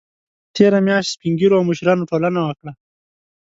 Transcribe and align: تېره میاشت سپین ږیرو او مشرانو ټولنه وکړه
تېره 0.55 0.79
میاشت 0.85 1.09
سپین 1.13 1.33
ږیرو 1.39 1.57
او 1.59 1.67
مشرانو 1.69 2.07
ټولنه 2.11 2.39
وکړه 2.43 2.71